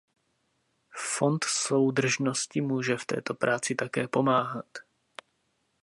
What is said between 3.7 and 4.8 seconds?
také pomáhat.